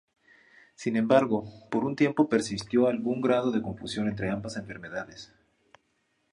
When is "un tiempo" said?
1.85-2.27